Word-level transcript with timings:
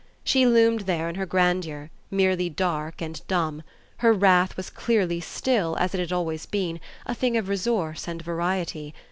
She 0.23 0.47
loomed 0.47 0.87
there 0.87 1.09
in 1.09 1.13
her 1.13 1.27
grandeur, 1.27 1.91
merely 2.09 2.49
dark 2.49 3.01
and 3.03 3.21
dumb; 3.27 3.61
her 3.97 4.11
wrath 4.11 4.57
was 4.57 4.71
clearly 4.71 5.19
still, 5.19 5.77
as 5.79 5.93
it 5.93 5.99
had 5.99 6.11
always 6.11 6.47
been, 6.47 6.79
a 7.05 7.13
thing 7.13 7.37
of 7.37 7.47
resource 7.47 8.07
and 8.07 8.19
variety. 8.19 8.95